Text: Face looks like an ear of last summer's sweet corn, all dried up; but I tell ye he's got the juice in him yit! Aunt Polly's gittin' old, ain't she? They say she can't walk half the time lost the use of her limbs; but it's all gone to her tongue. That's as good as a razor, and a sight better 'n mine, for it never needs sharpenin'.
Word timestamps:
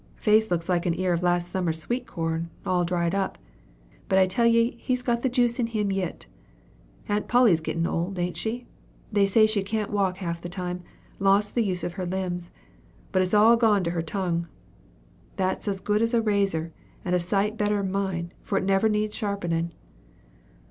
Face 0.15 0.49
looks 0.49 0.67
like 0.67 0.87
an 0.87 0.99
ear 0.99 1.13
of 1.13 1.21
last 1.21 1.51
summer's 1.51 1.77
sweet 1.79 2.07
corn, 2.07 2.49
all 2.65 2.83
dried 2.83 3.13
up; 3.13 3.37
but 4.09 4.17
I 4.17 4.25
tell 4.25 4.47
ye 4.47 4.71
he's 4.79 5.03
got 5.03 5.21
the 5.21 5.29
juice 5.29 5.59
in 5.59 5.67
him 5.67 5.91
yit! 5.91 6.25
Aunt 7.07 7.27
Polly's 7.27 7.61
gittin' 7.61 7.85
old, 7.85 8.17
ain't 8.17 8.35
she? 8.35 8.65
They 9.11 9.27
say 9.27 9.45
she 9.45 9.61
can't 9.61 9.91
walk 9.91 10.17
half 10.17 10.41
the 10.41 10.49
time 10.49 10.81
lost 11.19 11.53
the 11.53 11.63
use 11.63 11.83
of 11.83 11.93
her 11.93 12.05
limbs; 12.07 12.49
but 13.11 13.21
it's 13.21 13.35
all 13.35 13.55
gone 13.55 13.83
to 13.83 13.91
her 13.91 14.01
tongue. 14.01 14.47
That's 15.35 15.67
as 15.67 15.79
good 15.79 16.01
as 16.01 16.15
a 16.15 16.21
razor, 16.23 16.73
and 17.05 17.13
a 17.13 17.19
sight 17.19 17.55
better 17.55 17.77
'n 17.77 17.91
mine, 17.91 18.31
for 18.41 18.57
it 18.57 18.63
never 18.63 18.89
needs 18.89 19.13
sharpenin'. 19.15 19.71